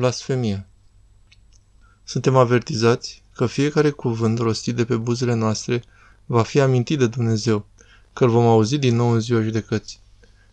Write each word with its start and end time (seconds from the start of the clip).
Blasfemia 0.00 0.66
Suntem 2.04 2.36
avertizați 2.36 3.22
că 3.34 3.46
fiecare 3.46 3.90
cuvânt 3.90 4.38
rostit 4.38 4.74
de 4.74 4.84
pe 4.84 4.96
buzele 4.96 5.34
noastre 5.34 5.82
va 6.26 6.42
fi 6.42 6.60
amintit 6.60 6.98
de 6.98 7.06
Dumnezeu, 7.06 7.66
că 8.12 8.24
îl 8.24 8.30
vom 8.30 8.46
auzi 8.46 8.78
din 8.78 8.96
nou 8.96 9.10
în 9.10 9.20
ziua 9.20 9.42
judecății. 9.42 9.98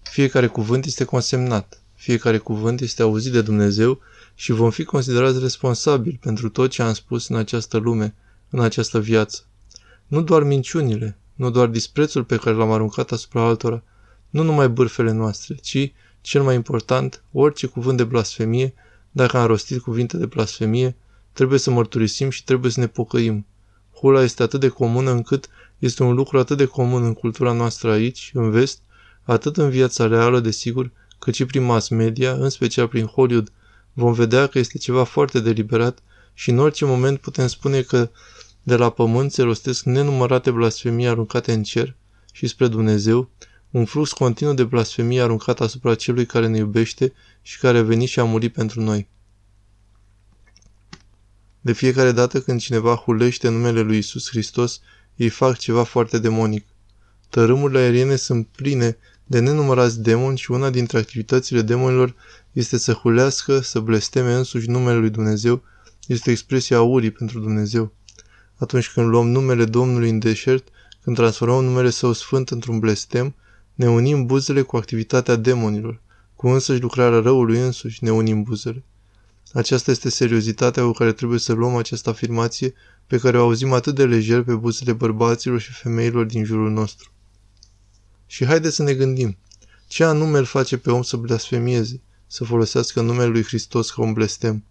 Fiecare 0.01 0.47
cuvânt 0.47 0.85
este 0.85 1.03
consemnat, 1.03 1.81
fiecare 1.93 2.37
cuvânt 2.37 2.81
este 2.81 3.01
auzit 3.01 3.31
de 3.31 3.41
Dumnezeu 3.41 3.99
și 4.35 4.51
vom 4.51 4.69
fi 4.69 4.83
considerați 4.83 5.39
responsabili 5.39 6.17
pentru 6.21 6.49
tot 6.49 6.69
ce 6.69 6.81
am 6.81 6.93
spus 6.93 7.27
în 7.27 7.35
această 7.35 7.77
lume, 7.77 8.15
în 8.49 8.59
această 8.59 8.99
viață. 8.99 9.43
Nu 10.07 10.21
doar 10.21 10.43
minciunile, 10.43 11.17
nu 11.35 11.49
doar 11.49 11.67
disprețul 11.67 12.23
pe 12.23 12.37
care 12.37 12.55
l-am 12.55 12.71
aruncat 12.71 13.11
asupra 13.11 13.41
altora, 13.41 13.83
nu 14.29 14.43
numai 14.43 14.69
bârfele 14.69 15.11
noastre, 15.11 15.55
ci, 15.55 15.91
cel 16.21 16.43
mai 16.43 16.55
important, 16.55 17.23
orice 17.31 17.67
cuvânt 17.67 17.97
de 17.97 18.03
blasfemie, 18.03 18.73
dacă 19.11 19.37
am 19.37 19.45
rostit 19.45 19.81
cuvinte 19.81 20.17
de 20.17 20.25
blasfemie, 20.25 20.95
trebuie 21.33 21.59
să 21.59 21.71
mărturisim 21.71 22.29
și 22.29 22.43
trebuie 22.43 22.71
să 22.71 22.79
ne 22.79 22.87
pocăim. 22.87 23.45
Hula 23.93 24.23
este 24.23 24.43
atât 24.43 24.59
de 24.59 24.67
comună 24.67 25.11
încât 25.11 25.49
este 25.79 26.03
un 26.03 26.13
lucru 26.13 26.39
atât 26.39 26.57
de 26.57 26.65
comun 26.65 27.03
în 27.03 27.13
cultura 27.13 27.51
noastră 27.51 27.91
aici, 27.91 28.31
în 28.33 28.51
vest, 28.51 28.79
atât 29.23 29.57
în 29.57 29.69
viața 29.69 30.07
reală, 30.07 30.39
desigur, 30.39 30.91
cât 31.19 31.33
și 31.33 31.45
prin 31.45 31.63
mass 31.63 31.87
media, 31.87 32.33
în 32.33 32.49
special 32.49 32.87
prin 32.87 33.05
Hollywood, 33.05 33.51
vom 33.93 34.13
vedea 34.13 34.47
că 34.47 34.59
este 34.59 34.77
ceva 34.77 35.03
foarte 35.03 35.39
deliberat 35.39 35.99
și 36.33 36.49
în 36.49 36.59
orice 36.59 36.85
moment 36.85 37.19
putem 37.19 37.47
spune 37.47 37.81
că 37.81 38.09
de 38.63 38.75
la 38.75 38.89
pământ 38.89 39.31
se 39.31 39.41
rostesc 39.41 39.83
nenumărate 39.83 40.51
blasfemii 40.51 41.07
aruncate 41.07 41.53
în 41.53 41.63
cer 41.63 41.95
și 42.31 42.47
spre 42.47 42.67
Dumnezeu, 42.67 43.29
un 43.77 43.85
flux 43.85 44.11
continuu 44.11 44.53
de 44.53 44.63
blasfemie 44.63 45.21
aruncat 45.21 45.59
asupra 45.59 45.95
celui 45.95 46.25
care 46.25 46.47
ne 46.47 46.57
iubește 46.57 47.13
și 47.41 47.59
care 47.59 47.77
a 47.77 47.83
venit 47.83 48.09
și 48.09 48.19
a 48.19 48.23
murit 48.23 48.53
pentru 48.53 48.81
noi. 48.81 49.07
De 51.61 51.73
fiecare 51.73 52.11
dată 52.11 52.41
când 52.41 52.59
cineva 52.59 52.95
hulește 52.95 53.49
numele 53.49 53.81
lui 53.81 53.97
Isus 53.97 54.29
Hristos, 54.29 54.81
ei 55.15 55.29
fac 55.29 55.57
ceva 55.57 55.83
foarte 55.83 56.19
demonic. 56.19 56.65
Tărâmurile 57.29 57.79
aeriene 57.79 58.15
sunt 58.15 58.47
pline 58.47 58.97
de 59.25 59.39
nenumărați 59.39 60.01
demoni 60.01 60.37
și 60.37 60.51
una 60.51 60.69
dintre 60.69 60.97
activitățile 60.97 61.61
demonilor 61.61 62.15
este 62.51 62.77
să 62.77 62.93
hulească, 62.93 63.59
să 63.59 63.79
blesteme 63.79 64.33
însuși 64.33 64.69
numele 64.69 64.97
lui 64.97 65.09
Dumnezeu, 65.09 65.63
este 66.07 66.29
o 66.29 66.31
expresie 66.31 66.75
aurii 66.75 67.11
pentru 67.11 67.39
Dumnezeu. 67.39 67.93
Atunci 68.55 68.89
când 68.89 69.07
luăm 69.07 69.27
numele 69.27 69.65
Domnului 69.65 70.09
în 70.09 70.19
deșert, 70.19 70.67
când 71.03 71.15
transformăm 71.15 71.63
numele 71.63 71.89
Său 71.89 72.13
Sfânt 72.13 72.49
într-un 72.49 72.79
blestem, 72.79 73.35
ne 73.77 73.89
unim 73.89 74.25
buzele 74.25 74.61
cu 74.61 74.77
activitatea 74.77 75.35
demonilor, 75.35 76.01
cu 76.35 76.47
însăși 76.47 76.81
lucrarea 76.81 77.19
răului 77.19 77.59
însuși 77.59 78.03
ne 78.03 78.11
unim 78.11 78.43
buzele. 78.43 78.83
Aceasta 79.53 79.91
este 79.91 80.09
seriozitatea 80.09 80.83
cu 80.83 80.91
care 80.91 81.11
trebuie 81.11 81.39
să 81.39 81.53
luăm 81.53 81.75
această 81.75 82.09
afirmație 82.09 82.73
pe 83.07 83.17
care 83.17 83.37
o 83.37 83.41
auzim 83.41 83.73
atât 83.73 83.95
de 83.95 84.05
lejer 84.05 84.43
pe 84.43 84.53
buzele 84.53 84.93
bărbaților 84.93 85.59
și 85.59 85.71
femeilor 85.71 86.25
din 86.25 86.43
jurul 86.43 86.71
nostru. 86.71 87.11
Și 88.25 88.45
haideți 88.45 88.75
să 88.75 88.83
ne 88.83 88.93
gândim, 88.93 89.37
ce 89.87 90.03
anume 90.03 90.37
îl 90.37 90.45
face 90.45 90.77
pe 90.77 90.91
om 90.91 91.01
să 91.01 91.17
blasfemieze, 91.17 92.01
să 92.27 92.43
folosească 92.43 93.01
numele 93.01 93.29
lui 93.29 93.43
Hristos 93.43 93.91
ca 93.91 94.01
un 94.01 94.13
blestem? 94.13 94.63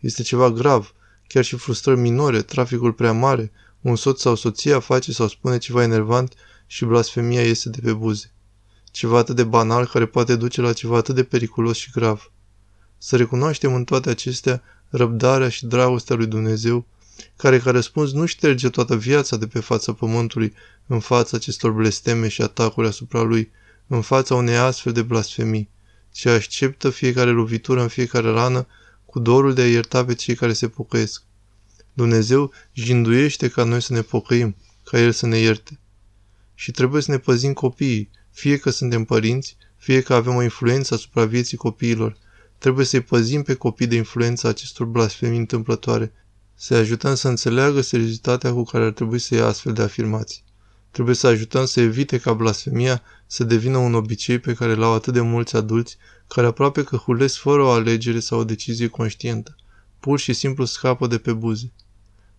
Este 0.00 0.22
ceva 0.22 0.50
grav, 0.50 0.94
chiar 1.26 1.44
și 1.44 1.56
frustrări 1.56 2.00
minore, 2.00 2.42
traficul 2.42 2.92
prea 2.92 3.12
mare, 3.12 3.52
un 3.80 3.96
soț 3.96 4.20
sau 4.20 4.34
soția 4.34 4.80
face 4.80 5.12
sau 5.12 5.28
spune 5.28 5.58
ceva 5.58 5.82
enervant 5.82 6.34
și 6.72 6.84
blasfemia 6.84 7.42
iese 7.42 7.68
de 7.68 7.78
pe 7.82 7.92
buze. 7.92 8.32
Ceva 8.90 9.18
atât 9.18 9.36
de 9.36 9.44
banal 9.44 9.86
care 9.86 10.06
poate 10.06 10.36
duce 10.36 10.60
la 10.60 10.72
ceva 10.72 10.96
atât 10.96 11.14
de 11.14 11.24
periculos 11.24 11.76
și 11.76 11.90
grav. 11.90 12.32
Să 12.98 13.16
recunoaștem 13.16 13.74
în 13.74 13.84
toate 13.84 14.10
acestea 14.10 14.62
răbdarea 14.88 15.48
și 15.48 15.66
dragostea 15.66 16.16
lui 16.16 16.26
Dumnezeu, 16.26 16.86
care 17.36 17.58
ca 17.58 17.70
răspuns 17.70 18.12
nu 18.12 18.26
șterge 18.26 18.68
toată 18.68 18.96
viața 18.96 19.36
de 19.36 19.46
pe 19.46 19.60
fața 19.60 19.92
pământului 19.92 20.54
în 20.86 21.00
fața 21.00 21.36
acestor 21.36 21.70
blesteme 21.70 22.28
și 22.28 22.42
atacuri 22.42 22.86
asupra 22.86 23.22
lui, 23.22 23.50
în 23.86 24.00
fața 24.00 24.34
unei 24.34 24.56
astfel 24.56 24.92
de 24.92 25.02
blasfemii, 25.02 25.68
ci 26.12 26.26
așteptă 26.26 26.90
fiecare 26.90 27.30
lovitură 27.30 27.82
în 27.82 27.88
fiecare 27.88 28.30
rană 28.30 28.66
cu 29.04 29.18
dorul 29.18 29.54
de 29.54 29.62
a 29.62 29.68
ierta 29.68 30.04
pe 30.04 30.14
cei 30.14 30.34
care 30.34 30.52
se 30.52 30.68
pocăiesc. 30.68 31.22
Dumnezeu 31.92 32.52
jinduiește 32.72 33.48
ca 33.48 33.64
noi 33.64 33.82
să 33.82 33.92
ne 33.92 34.02
pocăim, 34.02 34.56
ca 34.84 34.98
El 34.98 35.12
să 35.12 35.26
ne 35.26 35.38
ierte. 35.38 35.79
Și 36.60 36.70
trebuie 36.70 37.02
să 37.02 37.10
ne 37.10 37.18
păzim 37.18 37.52
copiii, 37.52 38.10
fie 38.30 38.56
că 38.56 38.70
suntem 38.70 39.04
părinți, 39.04 39.56
fie 39.76 40.00
că 40.00 40.14
avem 40.14 40.34
o 40.34 40.42
influență 40.42 40.94
asupra 40.94 41.24
vieții 41.24 41.56
copiilor. 41.56 42.16
Trebuie 42.58 42.86
să-i 42.86 43.00
păzim 43.00 43.42
pe 43.42 43.54
copii 43.54 43.86
de 43.86 43.96
influența 43.96 44.48
acestor 44.48 44.86
blasfemii 44.86 45.38
întâmplătoare, 45.38 46.12
să-i 46.54 46.76
ajutăm 46.76 47.14
să 47.14 47.28
înțeleagă 47.28 47.80
seriozitatea 47.80 48.52
cu 48.52 48.62
care 48.62 48.84
ar 48.84 48.90
trebui 48.90 49.18
să 49.18 49.34
ia 49.34 49.46
astfel 49.46 49.72
de 49.72 49.82
afirmații. 49.82 50.42
Trebuie 50.90 51.14
să 51.14 51.26
ajutăm 51.26 51.64
să 51.64 51.80
evite 51.80 52.18
ca 52.18 52.32
blasfemia 52.32 53.02
să 53.26 53.44
devină 53.44 53.76
un 53.76 53.94
obicei 53.94 54.38
pe 54.38 54.54
care 54.54 54.74
l-au 54.74 54.92
atât 54.92 55.12
de 55.12 55.20
mulți 55.20 55.56
adulți, 55.56 55.96
care 56.28 56.46
aproape 56.46 56.84
că 56.84 56.96
hulesc 56.96 57.36
fără 57.36 57.62
o 57.62 57.70
alegere 57.70 58.20
sau 58.20 58.38
o 58.38 58.44
decizie 58.44 58.86
conștientă. 58.86 59.56
Pur 60.00 60.18
și 60.18 60.32
simplu 60.32 60.64
scapă 60.64 61.06
de 61.06 61.18
pe 61.18 61.32
buze 61.32 61.72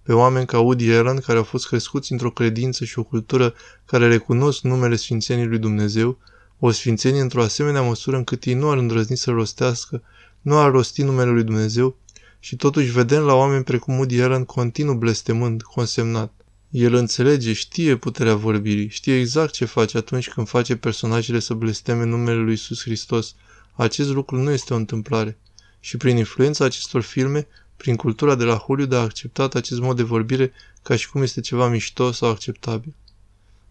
pe 0.03 0.13
oameni 0.13 0.45
ca 0.45 0.59
Woody 0.59 0.91
Allen 0.91 1.19
care 1.19 1.37
au 1.37 1.43
fost 1.43 1.67
crescuți 1.67 2.11
într-o 2.11 2.31
credință 2.31 2.85
și 2.85 2.99
o 2.99 3.03
cultură 3.03 3.53
care 3.85 4.07
recunosc 4.07 4.61
numele 4.61 4.95
Sfințenii 4.95 5.45
lui 5.45 5.57
Dumnezeu, 5.59 6.17
o 6.59 6.71
sfințenie 6.71 7.21
într-o 7.21 7.41
asemenea 7.41 7.81
măsură 7.81 8.17
încât 8.17 8.43
ei 8.43 8.53
nu 8.53 8.69
ar 8.69 8.77
îndrăzni 8.77 9.17
să 9.17 9.31
rostească, 9.31 10.03
nu 10.41 10.57
ar 10.57 10.71
rosti 10.71 11.03
numele 11.03 11.29
lui 11.29 11.43
Dumnezeu 11.43 11.97
și 12.39 12.55
totuși 12.55 12.91
vedem 12.91 13.21
la 13.21 13.33
oameni 13.33 13.63
precum 13.63 13.95
Woody 13.95 14.21
Allen 14.21 14.45
continuu 14.45 14.95
blestemând, 14.95 15.61
consemnat. 15.61 16.33
El 16.69 16.93
înțelege, 16.93 17.53
știe 17.53 17.95
puterea 17.95 18.35
vorbirii, 18.35 18.89
știe 18.89 19.19
exact 19.19 19.53
ce 19.53 19.65
face 19.65 19.97
atunci 19.97 20.29
când 20.29 20.47
face 20.47 20.75
personajele 20.75 21.39
să 21.39 21.53
blesteme 21.53 22.05
numele 22.05 22.37
lui 22.37 22.53
Isus 22.53 22.81
Hristos. 22.81 23.35
Acest 23.73 24.09
lucru 24.09 24.37
nu 24.37 24.51
este 24.51 24.73
o 24.73 24.77
întâmplare. 24.77 25.37
Și 25.79 25.97
prin 25.97 26.17
influența 26.17 26.65
acestor 26.65 27.01
filme, 27.01 27.47
prin 27.81 27.95
cultura 27.95 28.35
de 28.35 28.43
la 28.43 28.55
Hollywood 28.55 28.93
a 28.93 29.01
acceptat 29.01 29.55
acest 29.55 29.79
mod 29.79 29.95
de 29.95 30.03
vorbire 30.03 30.53
ca 30.83 30.95
și 30.95 31.09
cum 31.09 31.21
este 31.21 31.41
ceva 31.41 31.67
mișto 31.67 32.11
sau 32.11 32.29
acceptabil. 32.29 32.95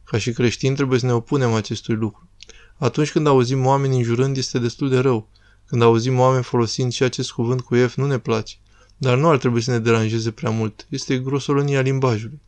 Ca 0.04 0.18
și 0.18 0.32
creștini 0.32 0.74
trebuie 0.74 0.98
să 0.98 1.06
ne 1.06 1.12
opunem 1.12 1.52
acestui 1.52 1.94
lucru. 1.94 2.28
Atunci 2.76 3.10
când 3.10 3.26
auzim 3.26 3.66
oameni 3.66 3.96
înjurând 3.96 4.36
este 4.36 4.58
destul 4.58 4.88
de 4.88 4.98
rău. 4.98 5.28
Când 5.66 5.82
auzim 5.82 6.18
oameni 6.18 6.42
folosind 6.42 6.92
și 6.92 7.02
acest 7.02 7.30
cuvânt 7.30 7.60
cu 7.60 7.74
F 7.74 7.94
nu 7.94 8.06
ne 8.06 8.18
place. 8.18 8.56
Dar 8.96 9.18
nu 9.18 9.28
ar 9.28 9.38
trebui 9.38 9.60
să 9.60 9.70
ne 9.70 9.78
deranjeze 9.78 10.30
prea 10.30 10.50
mult. 10.50 10.86
Este 10.88 11.18
grosolonia 11.18 11.80
limbajului. 11.80 12.40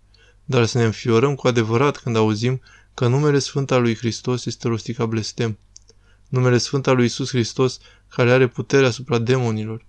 Dar 0.45 0.65
să 0.65 0.79
ne 0.79 0.85
înfiorăm 0.85 1.35
cu 1.35 1.47
adevărat 1.47 1.97
când 1.97 2.17
auzim 2.17 2.61
că 2.95 3.07
numele 3.07 3.39
Sfânt 3.39 3.71
al 3.71 3.83
lui 3.83 3.97
Hristos 3.97 4.47
este 4.47 4.69
rostit 4.69 4.97
ca 4.97 5.07
blestem. 5.07 5.59
Numele 6.29 6.59
Sfânt 6.59 6.87
al 6.87 6.97
lui 6.97 7.05
Isus 7.05 7.29
Hristos 7.29 7.79
care 8.09 8.33
are 8.33 8.47
putere 8.47 8.87
asupra 8.87 9.19
demonilor. 9.19 9.85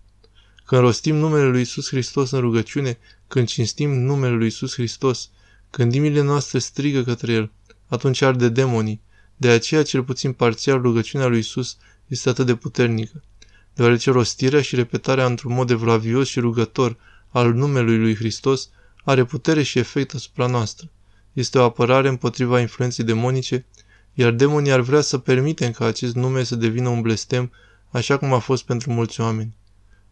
Când 0.65 0.81
rostim 0.81 1.15
numele 1.15 1.47
lui 1.47 1.61
Isus 1.61 1.87
Hristos 1.87 2.31
în 2.31 2.39
rugăciune, 2.39 2.97
când 3.27 3.47
cinstim 3.47 3.91
numele 3.91 4.33
lui 4.33 4.47
Isus 4.47 4.73
Hristos, 4.73 5.29
când 5.69 5.93
inimile 5.93 6.21
noastre 6.21 6.59
strigă 6.59 7.03
către 7.03 7.33
El, 7.33 7.51
atunci 7.87 8.21
arde 8.21 8.49
demonii. 8.49 9.01
De 9.35 9.49
aceea, 9.49 9.83
cel 9.83 10.03
puțin 10.03 10.31
parțial, 10.31 10.81
rugăciunea 10.81 11.27
lui 11.27 11.39
Isus 11.39 11.77
este 12.07 12.29
atât 12.29 12.45
de 12.45 12.55
puternică, 12.55 13.23
deoarece 13.73 14.11
rostirea 14.11 14.61
și 14.61 14.75
repetarea 14.75 15.25
într-un 15.25 15.53
mod 15.53 15.69
evlavios 15.69 16.27
și 16.27 16.39
rugător 16.39 16.97
al 17.29 17.53
numelui 17.53 17.97
lui 17.97 18.15
Hristos 18.15 18.69
are 19.03 19.23
putere 19.23 19.63
și 19.63 19.79
efect 19.79 20.13
asupra 20.13 20.47
noastră. 20.47 20.89
Este 21.33 21.57
o 21.57 21.63
apărare 21.63 22.07
împotriva 22.07 22.59
influenței 22.59 23.05
demonice, 23.05 23.65
iar 24.13 24.31
demonii 24.31 24.71
ar 24.71 24.79
vrea 24.79 25.01
să 25.01 25.17
permitem 25.17 25.71
ca 25.71 25.85
acest 25.85 26.15
nume 26.15 26.43
să 26.43 26.55
devină 26.55 26.89
un 26.89 27.01
blestem, 27.01 27.51
așa 27.91 28.17
cum 28.17 28.33
a 28.33 28.39
fost 28.39 28.63
pentru 28.63 28.93
mulți 28.93 29.21
oameni. 29.21 29.55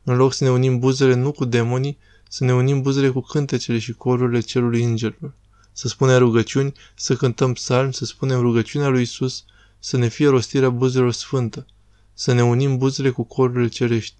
În 0.03 0.15
loc 0.15 0.33
să 0.33 0.43
ne 0.43 0.49
unim 0.49 0.79
buzele 0.79 1.13
nu 1.13 1.31
cu 1.31 1.45
demonii, 1.45 1.97
să 2.29 2.43
ne 2.43 2.53
unim 2.53 2.81
buzele 2.81 3.09
cu 3.09 3.19
cântecele 3.19 3.79
și 3.79 3.93
corurile 3.93 4.39
cerului 4.39 4.83
îngerilor. 4.83 5.33
Să 5.71 5.87
spunem 5.87 6.17
rugăciuni, 6.17 6.73
să 6.95 7.15
cântăm 7.15 7.53
psalmi, 7.53 7.93
să 7.93 8.05
spunem 8.05 8.39
rugăciunea 8.39 8.87
lui 8.87 9.01
Isus, 9.01 9.43
să 9.79 9.97
ne 9.97 10.07
fie 10.07 10.27
rostirea 10.27 10.69
buzelor 10.69 11.11
sfântă, 11.11 11.65
să 12.13 12.33
ne 12.33 12.43
unim 12.43 12.77
buzele 12.77 13.09
cu 13.09 13.23
corurile 13.23 13.67
cerești. 13.67 14.15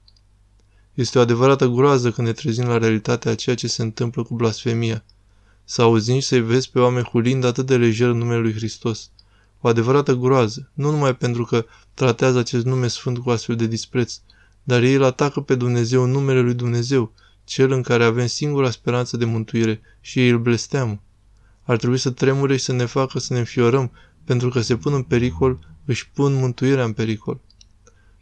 Este 0.94 1.18
o 1.18 1.22
adevărată 1.22 1.68
groază 1.68 2.12
când 2.12 2.28
ne 2.28 2.34
trezim 2.34 2.68
la 2.68 2.78
realitatea 2.78 3.32
a 3.32 3.36
ceea 3.36 3.56
ce 3.56 3.68
se 3.68 3.82
întâmplă 3.82 4.24
cu 4.24 4.34
blasfemia. 4.34 5.04
Să 5.64 5.82
auzim 5.82 6.20
și 6.20 6.28
să-i 6.28 6.42
vezi 6.42 6.70
pe 6.70 6.80
oameni 6.80 7.06
hulind 7.06 7.44
atât 7.44 7.66
de 7.66 7.78
lejer 7.78 8.10
în 8.10 8.18
numele 8.18 8.40
lui 8.40 8.54
Hristos. 8.54 9.10
O 9.62 9.68
adevărată 9.68 10.14
groază, 10.14 10.70
nu 10.74 10.92
numai 10.92 11.16
pentru 11.16 11.46
că 11.46 11.66
tratează 11.94 12.38
acest 12.38 12.66
nume 12.66 12.88
sfânt 12.88 13.18
cu 13.18 13.30
astfel 13.30 13.56
de 13.56 13.68
dispreț, 13.68 14.20
dar 14.64 14.84
ei 14.84 14.94
îl 14.94 15.04
atacă 15.04 15.42
pe 15.42 15.56
Dumnezeu 15.56 16.04
în 16.04 16.12
numele 16.12 16.40
lui 16.40 16.54
Dumnezeu, 16.54 17.14
cel 17.44 17.72
în 17.72 17.82
care 17.82 18.04
avem 18.04 18.28
singura 18.28 18.70
speranță 18.70 19.18
de 19.18 19.26
mântuire 19.26 19.82
și 20.02 20.20
ei 20.20 20.30
îl 20.30 20.40
blesteamă. 20.40 21.02
Ar 21.64 21.78
trebui 21.78 21.98
să 21.98 22.10
tremure 22.10 22.58
și 22.58 22.64
să 22.64 22.74
ne 22.74 22.86
facă 22.86 23.20
să 23.20 23.34
ne 23.34 23.40
înfiorăm, 23.40 23.92
pentru 24.24 24.50
că 24.50 24.62
se 24.62 24.76
pun 24.76 24.94
în 24.94 25.04
pericol, 25.04 25.60
își 25.86 26.10
pun 26.10 26.34
mântuirea 26.34 26.84
în 26.84 26.94
pericol. 26.94 27.40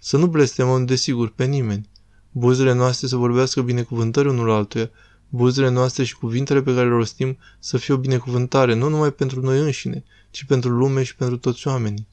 Să 0.01 0.17
nu 0.17 0.27
blestemăm, 0.27 0.85
desigur, 0.85 1.29
pe 1.29 1.45
nimeni. 1.45 1.89
Buzele 2.31 2.73
noastre 2.73 3.07
să 3.07 3.15
vorbească 3.15 3.61
binecuvântări 3.61 4.27
unul 4.27 4.49
altuia, 4.49 4.89
buzele 5.29 5.69
noastre 5.69 6.03
și 6.03 6.15
cuvintele 6.15 6.61
pe 6.61 6.73
care 6.73 6.87
le 6.87 6.95
rostim 6.95 7.37
să 7.59 7.77
fie 7.77 7.93
o 7.93 7.97
binecuvântare, 7.97 8.73
nu 8.73 8.89
numai 8.89 9.13
pentru 9.13 9.41
noi 9.41 9.59
înșine, 9.59 10.03
ci 10.31 10.43
pentru 10.43 10.69
lume 10.69 11.03
și 11.03 11.15
pentru 11.15 11.37
toți 11.37 11.67
oamenii. 11.67 12.07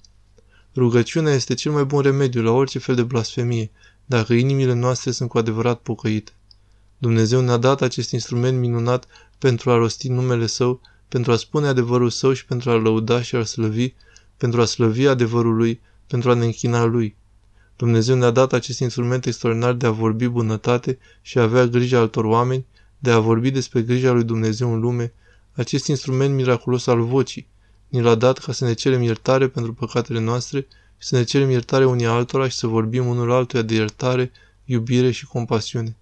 Rugăciunea 0.74 1.32
este 1.32 1.54
cel 1.54 1.72
mai 1.72 1.84
bun 1.84 2.02
remediu 2.02 2.42
la 2.42 2.50
orice 2.50 2.78
fel 2.78 2.94
de 2.94 3.02
blasfemie, 3.02 3.70
dacă 4.06 4.32
inimile 4.32 4.72
noastre 4.72 5.10
sunt 5.10 5.28
cu 5.28 5.38
adevărat 5.38 5.78
pocăite. 5.80 6.32
Dumnezeu 6.98 7.40
ne-a 7.40 7.56
dat 7.56 7.80
acest 7.80 8.10
instrument 8.10 8.58
minunat 8.58 9.06
pentru 9.38 9.70
a 9.70 9.76
rosti 9.76 10.08
numele 10.08 10.46
Său, 10.46 10.80
pentru 11.08 11.32
a 11.32 11.36
spune 11.36 11.66
adevărul 11.66 12.10
Său 12.10 12.32
și 12.32 12.44
pentru 12.44 12.70
a 12.70 12.74
lăuda 12.74 13.22
și 13.22 13.36
a 13.36 13.44
slăvi, 13.44 13.92
pentru 14.36 14.60
a 14.60 14.64
slăvi 14.64 15.06
adevărul 15.06 15.56
Lui, 15.56 15.80
pentru 16.06 16.30
a 16.30 16.34
ne 16.34 16.44
închina 16.44 16.84
Lui. 16.84 17.16
Dumnezeu 17.76 18.16
ne-a 18.16 18.30
dat 18.30 18.52
acest 18.52 18.80
instrument 18.80 19.26
extraordinar 19.26 19.72
de 19.72 19.86
a 19.86 19.90
vorbi 19.90 20.26
bunătate 20.26 20.98
și 21.22 21.38
a 21.38 21.42
avea 21.42 21.66
grijă 21.66 21.96
altor 21.96 22.24
oameni, 22.24 22.66
de 22.98 23.10
a 23.10 23.18
vorbi 23.18 23.50
despre 23.50 23.82
grija 23.82 24.12
lui 24.12 24.24
Dumnezeu 24.24 24.72
în 24.72 24.80
lume, 24.80 25.12
acest 25.52 25.86
instrument 25.86 26.34
miraculos 26.34 26.86
al 26.86 27.02
vocii. 27.02 27.48
Ni 27.88 28.00
l-a 28.00 28.14
dat 28.14 28.38
ca 28.38 28.52
să 28.52 28.64
ne 28.64 28.72
cerem 28.72 29.02
iertare 29.02 29.48
pentru 29.48 29.72
păcatele 29.72 30.20
noastre 30.20 30.66
și 30.98 31.06
să 31.08 31.16
ne 31.16 31.24
cerem 31.24 31.50
iertare 31.50 31.86
unii 31.86 32.06
altora 32.06 32.48
și 32.48 32.56
să 32.56 32.66
vorbim 32.66 33.06
unul 33.06 33.32
altuia 33.32 33.62
de 33.62 33.74
iertare, 33.74 34.32
iubire 34.64 35.10
și 35.10 35.26
compasiune. 35.26 35.96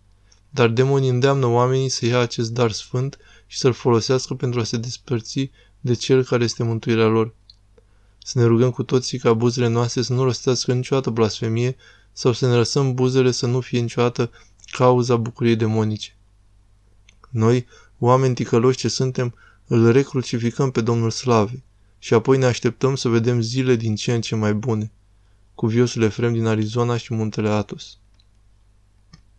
Dar 0.50 0.68
demonii 0.68 1.08
îndeamnă 1.08 1.46
oamenii 1.46 1.88
să 1.88 2.06
ia 2.06 2.18
acest 2.18 2.52
dar 2.52 2.70
sfânt 2.70 3.18
și 3.46 3.58
să-l 3.58 3.72
folosească 3.72 4.34
pentru 4.34 4.60
a 4.60 4.64
se 4.64 4.76
despărți 4.76 5.50
de 5.80 5.94
cel 5.94 6.24
care 6.24 6.44
este 6.44 6.62
mântuirea 6.62 7.06
lor. 7.06 7.34
Să 8.18 8.38
ne 8.38 8.44
rugăm 8.44 8.70
cu 8.70 8.82
toții 8.82 9.18
ca 9.18 9.32
buzele 9.32 9.68
noastre 9.68 10.02
să 10.02 10.12
nu 10.12 10.22
rostească 10.22 10.72
niciodată 10.72 11.10
blasfemie 11.10 11.76
sau 12.12 12.32
să 12.32 12.46
ne 12.46 12.54
lăsăm 12.54 12.94
buzele 12.94 13.30
să 13.30 13.46
nu 13.46 13.60
fie 13.60 13.80
niciodată 13.80 14.30
cauza 14.70 15.16
bucuriei 15.16 15.56
demonice. 15.56 16.16
Noi, 17.30 17.66
oameni 17.98 18.34
ticăloși 18.34 18.78
ce 18.78 18.88
suntem, 18.88 19.34
îl 19.66 19.92
recrucificăm 19.92 20.70
pe 20.70 20.80
Domnul 20.80 21.10
Slavei 21.10 21.62
și 22.04 22.14
apoi 22.14 22.38
ne 22.38 22.46
așteptăm 22.46 22.94
să 22.94 23.08
vedem 23.08 23.40
zile 23.40 23.74
din 23.76 23.94
ce 23.94 24.14
în 24.14 24.20
ce 24.20 24.34
mai 24.34 24.54
bune. 24.54 24.92
Cu 25.54 25.66
viosul 25.66 26.02
Efrem 26.02 26.32
din 26.32 26.46
Arizona 26.46 26.96
și 26.96 27.14
muntele 27.14 27.48
Atos. 27.48 27.98